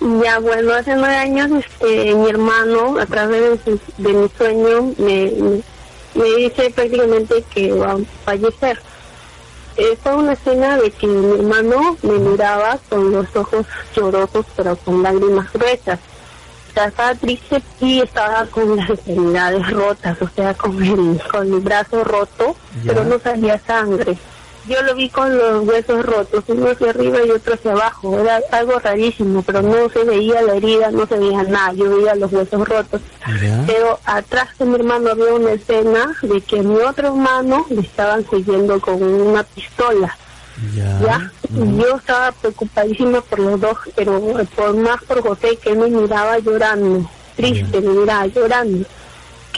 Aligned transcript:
Ya, 0.00 0.38
bueno, 0.38 0.72
hace 0.74 0.94
nueve 0.94 1.16
años 1.16 1.50
este, 1.64 2.14
mi 2.14 2.30
hermano, 2.30 2.98
a 3.00 3.06
través 3.06 3.64
de, 3.64 3.78
de 3.98 4.12
mi 4.12 4.28
sueño, 4.36 4.94
me, 4.98 5.32
me, 5.32 5.62
me 6.14 6.36
dice 6.36 6.70
prácticamente 6.70 7.44
que 7.52 7.72
va 7.72 7.92
a 7.92 7.98
fallecer. 8.24 8.80
Fue 10.02 10.14
una 10.14 10.32
escena 10.32 10.76
de 10.76 10.90
que 10.90 11.06
mi 11.06 11.38
hermano 11.38 11.96
me 12.02 12.18
miraba 12.18 12.78
con 12.88 13.12
los 13.12 13.26
ojos 13.36 13.64
llorosos, 13.94 14.44
pero 14.56 14.76
con 14.76 15.02
lágrimas 15.02 15.52
gruesas. 15.52 16.00
O 16.70 16.72
sea, 16.74 16.86
estaba 16.86 17.14
triste 17.14 17.62
y 17.80 18.00
estaba 18.00 18.44
con 18.46 18.76
las 18.76 18.90
extremidades 18.90 19.70
rotas, 19.70 20.16
o 20.20 20.28
sea, 20.34 20.54
con 20.54 20.82
el, 20.82 21.20
con 21.30 21.52
el 21.52 21.60
brazo 21.60 22.02
roto, 22.04 22.56
Ya. 22.82 22.92
pero 22.92 23.04
no 23.04 23.18
salía 23.20 23.58
sangre. 23.60 24.16
Yo 24.68 24.82
lo 24.82 24.94
vi 24.94 25.08
con 25.08 25.36
los 25.36 25.66
huesos 25.66 26.04
rotos, 26.04 26.44
uno 26.48 26.70
hacia 26.70 26.90
arriba 26.90 27.18
y 27.24 27.30
otro 27.30 27.54
hacia 27.54 27.72
abajo. 27.72 28.18
Era 28.18 28.40
algo 28.52 28.78
rarísimo, 28.78 29.42
pero 29.42 29.62
no 29.62 29.88
se 29.88 30.04
veía 30.04 30.42
la 30.42 30.56
herida, 30.56 30.90
no 30.90 31.06
se 31.06 31.16
veía 31.16 31.42
nada. 31.44 31.72
Yo 31.72 31.96
veía 31.96 32.14
los 32.14 32.32
huesos 32.32 32.68
rotos. 32.68 33.00
Ya. 33.42 33.64
Pero 33.66 33.98
atrás 34.04 34.48
de 34.58 34.64
mi 34.66 34.74
hermano 34.74 35.10
había 35.10 35.32
una 35.34 35.52
escena 35.52 36.16
de 36.22 36.40
que 36.40 36.60
a 36.60 36.62
mi 36.62 36.76
otro 36.76 37.08
hermano 37.08 37.66
le 37.70 37.80
estaban 37.80 38.28
siguiendo 38.28 38.80
con 38.80 39.02
una 39.02 39.42
pistola. 39.42 40.16
Ya. 40.74 41.00
¿ya? 41.00 41.32
Y 41.54 41.78
Yo 41.78 41.96
estaba 41.96 42.32
preocupadísima 42.32 43.20
por 43.22 43.38
los 43.38 43.60
dos, 43.60 43.76
pero 43.94 44.20
por 44.54 44.74
más 44.76 45.02
por 45.04 45.22
José, 45.22 45.56
que 45.56 45.70
él 45.70 45.78
me 45.78 45.88
miraba 45.88 46.38
llorando, 46.38 47.08
triste, 47.36 47.80
me 47.80 47.90
miraba 47.90 48.26
llorando. 48.26 48.86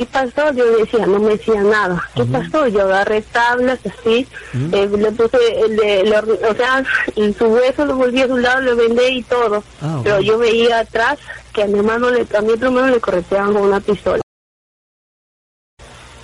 ¿Qué 0.00 0.06
pasó? 0.06 0.50
Yo 0.54 0.64
decía, 0.78 1.04
no 1.04 1.18
me 1.18 1.32
decía 1.36 1.60
nada. 1.62 2.02
¿Qué 2.16 2.24
pasó? 2.24 2.66
Yo 2.68 2.84
agarré 2.84 3.20
tablas 3.20 3.78
así, 3.84 4.26
eh, 4.72 4.88
le 4.90 5.12
puse, 5.12 5.36
el 5.60 5.76
de- 5.76 6.04
le- 6.04 6.48
o 6.48 6.54
sea, 6.54 6.82
y 7.16 7.34
su 7.34 7.44
hueso 7.48 7.84
lo 7.84 7.96
volví 7.96 8.22
a 8.22 8.26
su 8.26 8.38
lado, 8.38 8.62
lo 8.62 8.76
vendé 8.76 9.10
y 9.10 9.22
todo. 9.22 9.62
Ah, 9.82 10.00
Pero 10.02 10.20
yo 10.22 10.38
veía 10.38 10.78
atrás 10.78 11.18
que 11.52 11.64
a 11.64 11.66
mi 11.66 11.80
hermano, 11.80 12.08
le, 12.08 12.26
a 12.34 12.40
mi 12.40 12.48
otro 12.52 12.68
hermano 12.68 12.88
le 12.88 12.98
correteaban 12.98 13.52
con 13.52 13.62
una 13.64 13.80
pistola. 13.80 14.22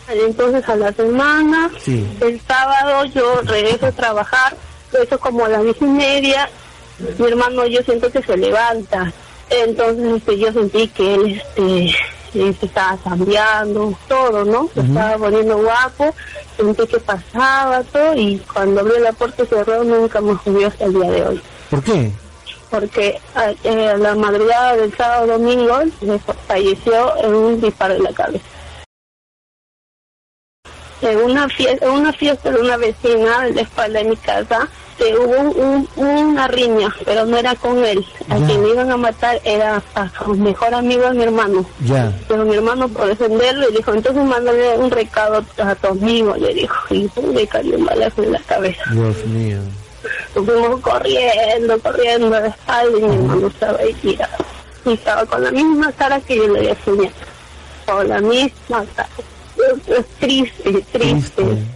Entonces 0.08 0.67
a 0.70 0.77
la 0.77 0.92
semana, 0.95 1.70
Sí. 1.84 2.06
el 2.23 2.41
sábado 2.41 3.05
yo 3.05 3.42
regreso 3.42 3.86
a 3.89 3.92
trabajar, 3.92 4.56
eso 4.98 5.19
como 5.20 5.45
a 5.45 5.48
las 5.51 5.62
diez 5.64 5.77
y 5.83 5.84
media, 5.84 6.48
mi 7.19 7.27
hermano 7.29 7.67
yo 7.67 7.83
siento 7.83 8.11
que 8.11 8.23
se 8.23 8.39
levanta, 8.39 9.12
entonces 9.51 10.17
este, 10.17 10.39
yo 10.39 10.51
sentí 10.53 10.89
que 10.89 11.14
él 11.14 11.42
este, 11.56 11.95
eh, 12.37 12.55
se 12.59 12.67
estaba 12.67 12.97
cambiando, 12.98 13.95
todo, 14.09 14.45
¿no? 14.45 14.69
Se 14.75 14.81
estaba 14.81 15.17
poniendo 15.17 15.59
guapo, 15.59 16.15
sentí 16.56 16.87
que 16.87 17.01
pasaba 17.01 17.83
todo 17.84 18.15
y 18.15 18.39
cuando 18.53 18.81
abrió 18.81 18.98
la 19.01 19.12
puerta 19.12 19.45
cerró 19.47 19.84
nunca 19.84 20.20
me 20.20 20.37
subió 20.45 20.69
hasta 20.69 20.84
el 20.84 20.95
día 20.95 21.11
de 21.11 21.27
hoy 21.27 21.42
¿Por 21.70 21.83
qué? 21.83 22.12
porque 22.70 23.20
a, 23.34 23.53
eh, 23.64 23.89
a 23.91 23.97
la 23.97 24.14
madrugada 24.14 24.77
del 24.77 24.95
sábado 24.97 25.39
domingo 25.39 25.81
eh, 25.81 26.19
falleció 26.47 27.17
en 27.25 27.34
un 27.34 27.61
disparo 27.61 27.95
en 27.95 28.03
la 28.03 28.12
cabeza. 28.12 28.45
En 31.03 31.19
una 31.19 31.48
fiesta, 31.48 31.87
en 31.87 31.92
una 31.92 32.12
fiesta 32.12 32.51
de 32.51 32.61
una 32.61 32.77
vecina 32.77 33.47
en 33.47 33.57
la 33.57 33.62
espalda 33.62 33.98
de 34.01 34.05
mi 34.07 34.17
casa, 34.17 34.69
eh, 34.98 35.14
hubo 35.19 35.39
un- 35.41 35.89
un- 35.97 36.06
una 36.06 36.48
riña, 36.48 36.94
pero 37.05 37.27
no 37.27 37.36
era 37.36 37.55
con 37.55 37.84
él. 37.84 38.05
A 38.28 38.39
Ya. 38.39 38.47
quien 38.47 38.62
le 38.62 38.70
iban 38.70 38.91
a 38.91 38.97
matar 38.97 39.41
era 39.44 39.83
a 39.94 40.11
su 40.25 40.34
mejor 40.34 40.75
amigo 40.75 41.02
de 41.02 41.11
mi 41.14 41.22
hermano. 41.25 41.64
Ya. 41.84 42.12
Pero 42.28 42.44
mi 42.44 42.55
hermano, 42.55 42.89
por 42.89 43.06
defenderlo, 43.06 43.69
le 43.69 43.77
dijo, 43.77 43.92
entonces 43.92 44.24
mándale 44.24 44.77
un 44.78 44.91
recado 44.91 45.44
a 45.58 45.74
tu 45.74 45.86
amigo, 45.89 46.34
le 46.36 46.55
dijo. 46.55 46.77
Y 46.94 47.11
le 47.34 47.47
cayó 47.47 47.77
un 47.77 47.84
balazo 47.84 48.22
en 48.22 48.33
la 48.33 48.41
cabeza. 48.41 48.83
Dios 48.92 49.24
mío. 49.27 49.58
Nos 50.34 50.44
fuimos 50.47 50.80
corriendo, 50.80 51.78
corriendo 51.80 52.30
de 52.30 52.48
espalda 52.48 52.98
y 52.98 53.02
mi 53.02 53.14
hermano 53.17 53.47
estaba 53.48 53.78
ahí 53.78 53.92
tirado. 53.94 54.36
Y 54.84 54.92
estaba 54.92 55.27
con 55.27 55.42
la 55.42 55.51
misma 55.51 55.92
cara 55.92 56.20
que 56.20 56.36
yo 56.36 56.46
le 56.48 56.58
había 56.61 56.77
soñado. 56.85 57.14
Con 57.86 58.08
la 58.08 58.20
misma 58.20 58.85
cara. 58.95 59.08
Es 59.89 60.06
triste, 60.20 60.70
triste. 60.92 60.98
Triste. 60.98 61.76